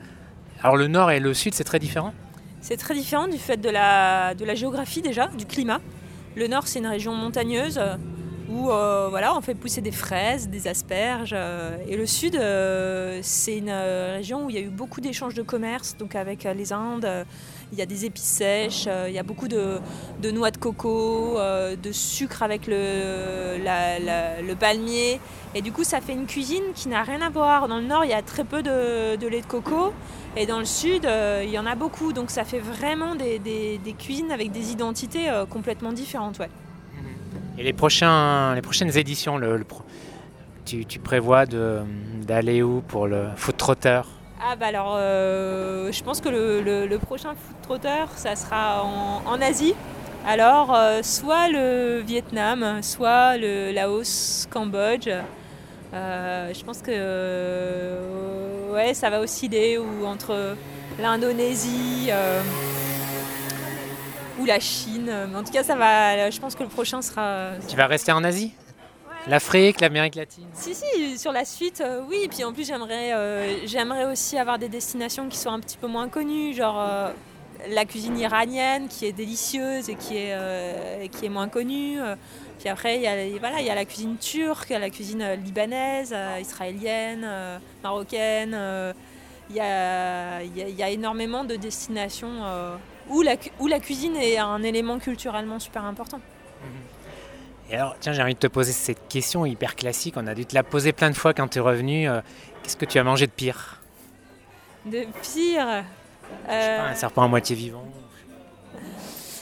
[0.61, 2.13] Alors le nord et le sud, c'est très différent.
[2.63, 5.81] C'est très différent du fait de la, de la géographie déjà, du climat.
[6.37, 7.97] Le nord, c'est une région montagneuse euh,
[8.49, 11.35] où euh, voilà, on fait pousser des fraises, des asperges.
[11.35, 12.39] euh, et le sud,
[13.21, 16.71] c'est une région où il y a eu beaucoup d'échanges de commerce, donc avec les
[16.71, 17.25] Indes.
[17.73, 19.79] Il y a des épices sèches, euh, il y a beaucoup de,
[20.31, 25.19] noix de coco, euh, de sucre avec le, palmier.
[25.55, 27.67] Et du coup, ça fait une cuisine qui n'a rien à voir.
[27.67, 29.91] Dans le nord, il y a très peu de, lait de coco.
[30.37, 32.13] Et dans le sud, euh, il y en a beaucoup.
[32.13, 36.37] Donc ça fait vraiment des, cuisines avec des identités complètement différentes.
[36.37, 36.49] Ouais.
[37.57, 39.39] Et les, prochaines éditions,
[40.63, 44.07] tu, tu prévois d'aller où pour le foot trotteur?
[44.45, 49.73] Ah bah alors, euh, je pense que le, prochain foot trotteur, ça sera en, Asie.
[50.27, 55.07] Alors, euh, soit le Vietnam, soit le Laos, Cambodge.
[55.93, 57.97] Euh, je pense que
[58.73, 60.57] ouais, ça va osciller ou entre
[60.99, 62.09] l'Indonésie
[64.41, 65.09] ou la Chine.
[65.31, 66.29] Mais en tout cas, ça va.
[66.29, 67.51] Je pense que le prochain sera.
[67.69, 68.51] Tu vas rester en Asie?
[69.27, 72.27] L'Afrique, l'Amérique latine Si, si, sur la suite, euh, oui.
[72.29, 75.87] Puis en plus, j'aimerais, euh, j'aimerais aussi avoir des destinations qui soient un petit peu
[75.87, 77.11] moins connues, genre euh,
[77.69, 81.97] la cuisine iranienne qui est délicieuse et qui est, qui est moins connue.
[82.59, 86.13] Puis après, il y, a, voilà, il y a la cuisine turque, la cuisine libanaise,
[86.41, 87.25] israélienne,
[87.81, 88.57] marocaine.
[89.49, 92.41] Il y, a, y a- y a énormément de destinations
[93.09, 96.19] où, la, où la cuisine est un élément culturellement super important.
[97.73, 100.13] Et alors, tiens, j'ai envie de te poser cette question hyper classique.
[100.15, 102.07] On a dû te la poser plein de fois quand tu es revenu.
[102.07, 102.21] Euh,
[102.61, 103.81] Qu'est-ce que tu as mangé de pire?
[104.85, 105.83] De pire.
[106.45, 107.83] Je sais euh, pas, Un serpent à moitié vivant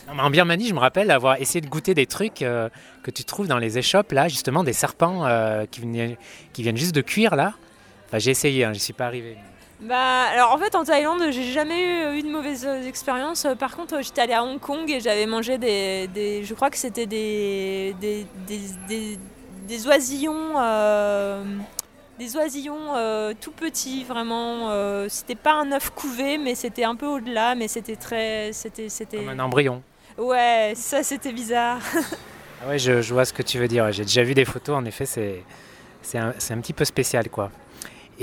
[0.08, 2.70] Non, mais En Birmanie, je me rappelle avoir essayé de goûter des trucs euh,
[3.04, 6.18] que tu trouves dans les échoppes, là, justement, des serpents euh, qui, venaient-
[6.54, 7.56] qui viennent juste de cuire, là.
[8.08, 9.36] Enfin, j'ai essayé, hein, je suis pas arrivé.
[9.82, 11.82] Bah, alors en fait en Thaïlande j'ai jamais
[12.14, 13.46] eu, eu de mauvaises euh, expériences.
[13.46, 16.54] Euh, Par contre euh, j'étais allée à Hong Kong et j'avais mangé des, des- je
[16.54, 19.18] crois que c'était des des, des,
[19.68, 21.44] des- oisillons, euh,
[22.20, 24.70] des oisillons euh, tout petits vraiment.
[24.70, 28.88] euh, c'était pas un œuf couvé mais c'était un peu au-delà mais c'était très, c'était
[28.90, 29.18] c'était.
[29.18, 29.82] Comme un embryon.
[30.18, 31.80] Ouais ça c'était bizarre.
[32.64, 33.92] Ah Ouais, je, je vois ce que tu veux dire.
[33.92, 35.42] J'ai déjà vu des photos, en effet, c'est
[36.04, 37.50] c'est un, c'est un petit peu spécial, quoi.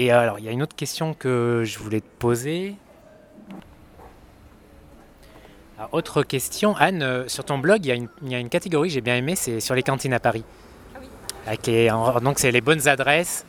[0.01, 2.77] Et euh, alors, il y a une autre question que je voulais te poser.
[5.77, 8.39] Alors, autre question, Anne, euh, sur ton blog, il y a une, il y a
[8.39, 10.45] une catégorie que j'ai bien aimée, c'est sur les cantines à Paris.
[10.95, 11.09] Ah oui.
[11.49, 13.45] Avec les- en- donc, c'est les bonnes adresses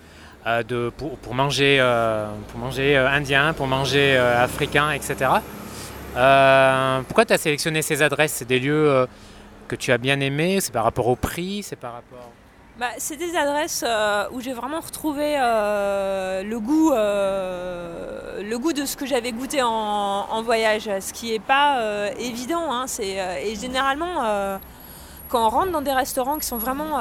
[0.47, 5.43] euh, de, pour, pour manger, euh, pour manger euh, indien, pour manger euh, africain, etc.
[6.17, 8.33] Euh, pourquoi tu as sélectionné ces adresses?
[8.33, 9.05] C'est des lieux euh,
[9.67, 10.61] que tu as bien aimés?
[10.61, 11.61] C'est par rapport au prix?
[11.61, 12.31] C'est par rapport...
[12.79, 18.71] Bah, c'est des adresses euh, où j'ai vraiment retrouvé euh, le, goût, euh, le goût
[18.71, 22.71] de ce que j'avais goûté en, voyage, ce qui n'est pas évident.
[22.71, 24.23] hein, et généralement,
[25.27, 26.99] quand on rentre dans des restaurants qui sont vraiment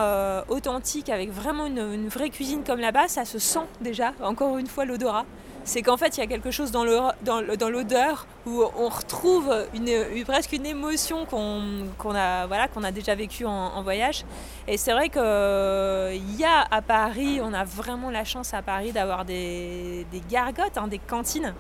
[0.49, 4.85] authentiques, avec vraiment une vraie cuisine comme là-bas, ça se sent déjà, encore une fois,
[4.85, 5.27] l'odorat.
[5.69, 9.55] C'est qu'en fait, il y a quelque chose dans, le, dans, l'odeur où on retrouve
[9.75, 14.25] une, une- presque une émotion qu'on, a, voilà, qu'on a déjà vécue en, en voyage.
[14.67, 18.93] Et c'est vrai qu'il y a à Paris, on a vraiment la chance à Paris
[18.93, 21.53] d'avoir des, des gargotes, hein, des cantines,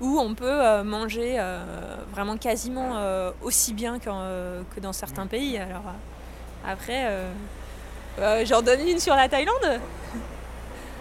[0.00, 1.62] où on peut euh, manger euh,
[2.10, 5.58] vraiment quasiment euh, aussi bien euh, que dans certains pays.
[5.58, 5.82] Alors
[6.66, 7.06] après,
[8.46, 9.80] j'en donne une sur la Thaïlande.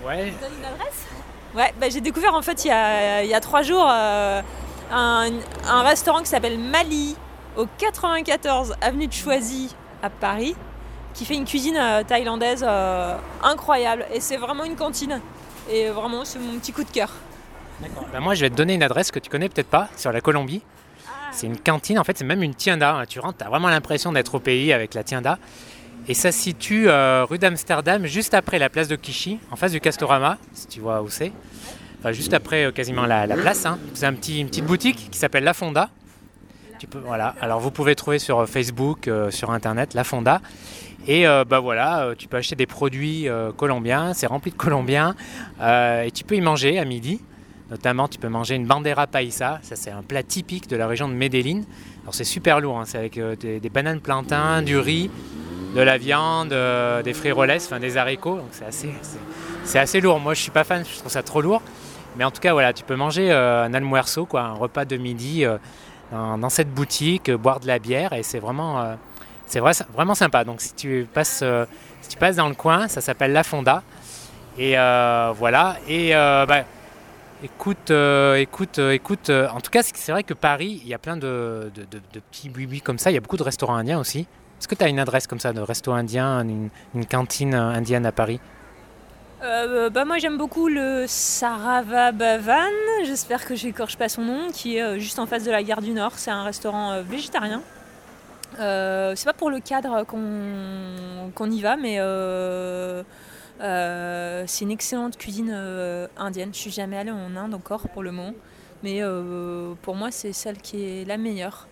[0.05, 1.05] Ouais, Je donne une adresse
[1.55, 4.41] Ouais, bah, j'ai découvert en fait il y a, il y a trois jours euh,
[4.91, 5.29] un,
[5.67, 7.15] un restaurant qui s'appelle Mali
[7.55, 10.55] au 94 avenue de Choisy à Paris
[11.13, 15.21] qui fait une cuisine euh, thaïlandaise euh, incroyable et c'est vraiment une cantine
[15.69, 17.09] et vraiment c'est mon petit coup de cœur.
[18.11, 20.21] Bah, moi je vais te donner une adresse que tu connais peut-être pas sur la
[20.21, 20.63] Colombie.
[21.31, 22.95] C'est une cantine, en fait c'est même une tienda.
[22.95, 23.05] hein.
[23.07, 25.37] Tu rentres, tu as vraiment l'impression d'être au pays avec la tienda.
[26.07, 29.71] Et ça se situe euh, rue d'Amsterdam, juste après la place de Clichy, en face
[29.71, 31.31] du Castorama, si tu vois où c'est.
[31.99, 33.65] Enfin, juste après euh, quasiment la, la place.
[33.65, 33.79] hein.
[33.93, 35.89] C'est un petit, une petite boutique qui s'appelle La Fonda.
[36.77, 37.33] Tu peux, voilà.
[37.39, 40.41] Alors vous pouvez trouver sur euh, Facebook, sur Internet, La Fonda.
[41.05, 45.15] Et bah voilà, tu peux acheter des produits colombiens, c'est rempli de colombiens.
[45.61, 47.19] et tu peux y manger à midi.
[47.69, 49.59] Notamment, tu peux manger une bandera paisa.
[49.63, 51.63] Ça, c'est un plat typique de la région de Medellin.
[52.03, 52.79] Alors, c'est super lourd.
[52.79, 52.83] hein.
[52.85, 55.09] C'est avec des, des bananes plantains, du riz,
[55.73, 58.37] de la viande, euh, des enfin des haricots.
[58.37, 60.19] Donc, c'est assez, lourd.
[60.19, 60.83] Moi, je suis pas fan.
[60.85, 61.61] Je trouve ça trop lourd.
[62.15, 64.97] Mais en tout cas, voilà, tu peux manger euh, un almuerzo, quoi, un repas de
[64.97, 65.57] midi euh,
[66.11, 68.95] dans, cette boutique, boire de la bière, et c'est vraiment,
[70.13, 70.43] sympa.
[70.43, 73.81] Donc, si tu passes, dans le coin, ça s'appelle La Fonda.
[74.59, 75.77] Et voilà.
[75.87, 76.65] Et bah,
[77.43, 77.91] Écoute,
[78.37, 79.29] écoute, écoute.
[79.29, 82.47] en tout cas, c'est vrai que Paris, il y a plein de, de, de- petits
[82.47, 83.09] buis comme ça.
[83.09, 84.27] Il y a beaucoup de restaurants indiens aussi.
[84.63, 88.05] Est-ce que tu as une adresse comme ça de resto indien, une, cantine euh, indienne
[88.05, 88.39] à Paris
[89.41, 92.71] Euh, bah moi j'aime beaucoup le Saravabavan,
[93.03, 95.81] j'espère que j'écorche pas son nom, qui est euh, juste en face de la gare
[95.81, 96.13] du Nord.
[96.15, 97.61] C'est un restaurant euh, végétarien.
[98.57, 103.03] Euh, c'est pas pour le cadre qu'on y va, mais euh,
[103.59, 106.51] euh, c'est une excellente cuisine euh, indienne.
[106.53, 108.33] Je suis jamais allée en Inde encore pour le moment,
[108.81, 111.67] mais euh, pour moi c'est celle qui est la meilleure.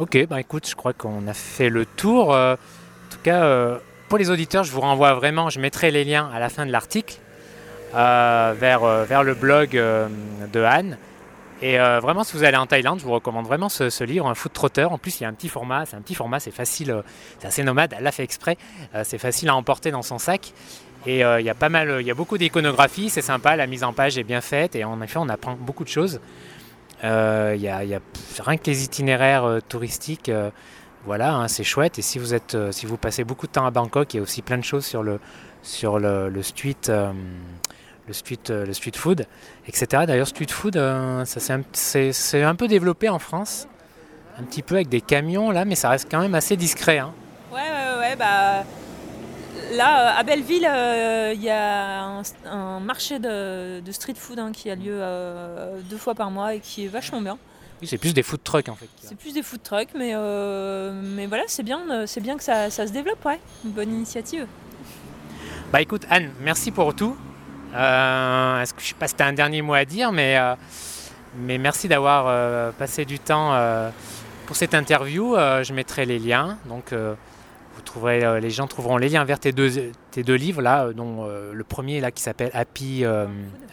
[0.00, 2.34] Ok, bah écoute, je crois qu'on a fait le tour.
[2.34, 3.78] Euh, en tout cas, euh,
[4.08, 6.72] pour les auditeurs, je vous renvoie vraiment, je mettrai les liens à la fin de
[6.72, 7.14] l'article
[7.94, 10.98] euh, vers, vers le blog de Anne.
[11.62, 14.52] Et vraiment, si vous allez en Thaïlande, je vous recommande vraiment ce, livre, un food
[14.52, 14.82] trotter.
[14.82, 17.02] En plus, il y a un petit format, c'est un petit format, c'est facile,
[17.38, 18.58] c'est assez nomade, elle l'a fait exprès,
[19.04, 20.52] c'est facile à emporter dans son sac.
[21.06, 23.84] Et il y a pas mal, il y a beaucoup d'iconographie, c'est sympa, la mise
[23.84, 26.20] en page est bien faite et en effet, on apprend beaucoup de choses.
[27.02, 28.00] Euh, Il il y a
[28.40, 30.50] rien que les itinéraires euh, touristiques, euh,
[31.06, 31.98] voilà, hein, c'est chouette.
[31.98, 34.20] Et si vous êtes, euh, si vous passez beaucoup de temps à Bangkok, il y
[34.20, 35.18] a aussi plein de choses sur le,
[35.62, 37.12] sur le, street, euh,
[38.06, 39.26] le street, euh, le street food,
[39.66, 40.04] etc.
[40.06, 43.66] D'ailleurs, street food, euh, c'est un, un peu développé en France,
[44.38, 46.98] un petit peu avec des camions là, mais ça reste quand même assez discret.
[46.98, 47.12] hein.
[47.52, 48.64] Ouais, ouais, ouais, bah.
[49.74, 54.38] Là, euh, à Belleville, euh, il y a un, un marché de, de street food
[54.38, 57.38] hein, qui a lieu euh, deux fois par mois et qui est vachement bien.
[57.80, 58.88] Oui, c'est plus des food trucks en fait.
[59.02, 60.14] C'est plus des food trucks, mais,
[61.02, 63.40] mais voilà, c'est bien, c'est bien que ça, ça se développe, ouais.
[63.64, 64.46] Une bonne initiative.
[65.72, 67.16] Bah écoute Anne, merci pour tout.
[67.74, 70.38] Euh, est-ce que je sais pas si tu as un dernier mot à dire, mais,
[70.38, 70.54] euh,
[71.36, 73.58] mais merci d'avoir euh, passé du temps
[74.46, 75.34] pour cette interview.
[75.34, 76.94] Je mettrai les liens, donc
[77.96, 81.64] euh, les gens trouveront les liens vers tes deux, livres là, euh, dont euh, le
[81.64, 83.04] premier là qui s'appelle Happy,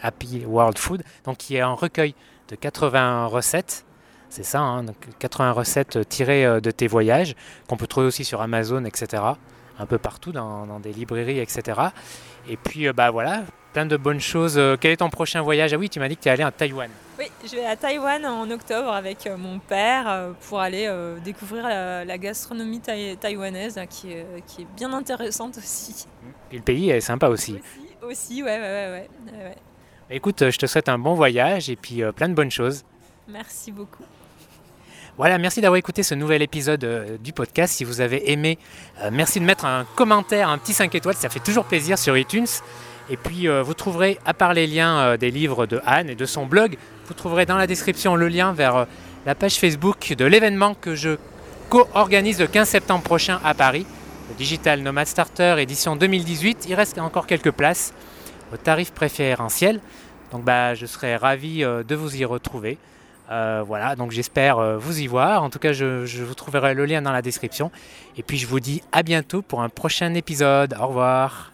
[0.02, 2.14] Happy World Food, donc qui est un recueil
[2.48, 3.84] de 80 recettes.
[4.28, 7.34] C'est ça, hein, donc 80 recettes tirées de tes voyages,
[7.68, 9.22] qu'on peut trouver aussi sur Amazon, etc.
[9.78, 11.80] Un peu partout, dans, des librairies, etc.
[12.48, 13.42] Et puis, bah voilà,
[13.74, 14.58] plein de bonnes choses.
[14.80, 15.74] Quel est ton prochain voyage?
[15.74, 16.88] Ah oui, tu m'as dit que tu es allé à Taïwan.
[17.44, 21.64] Je vais à Taïwan en octobre avec euh, mon père euh, pour aller euh, découvrir
[21.64, 26.06] la, la gastronomie taï- taïwanaise hein, qui, est, qui est bien intéressante aussi.
[26.48, 27.54] Puis le pays est sympa aussi.
[27.54, 29.54] Aussi, aussi, ouais, ouais, ouais, ouais.
[30.08, 32.84] Bah, écoute, je te souhaite un bon voyage et puis plein de bonnes choses.
[33.26, 34.04] Merci beaucoup.
[35.18, 37.74] Voilà, merci d'avoir écouté ce nouvel épisode du podcast.
[37.74, 38.56] Si vous avez aimé,
[39.10, 42.46] merci de mettre un commentaire, un petit 5 étoiles, ça fait toujours plaisir sur iTunes.
[43.10, 46.46] Et puis vous trouverez, à part les liens des livres de Anne et de son
[46.46, 48.84] blog, vous trouverez dans la description le lien vers euh,
[49.26, 51.16] la page Facebook de l'événement que je
[51.68, 53.86] co-organise le 15 septembre prochain à Paris,
[54.28, 56.66] le Digital Nomad Starter édition 2018.
[56.68, 57.92] Il reste encore quelques places
[58.52, 59.80] au tarif préférentiel.
[60.30, 62.78] Donc bah, je serai ravi euh, de vous y retrouver.
[63.30, 65.42] Euh, voilà, donc j'espère vous y voir.
[65.42, 67.70] En tout cas, je vous trouverai le lien dans la description.
[68.16, 70.76] Et puis je vous dis à bientôt pour un prochain épisode.
[70.78, 71.51] Au revoir.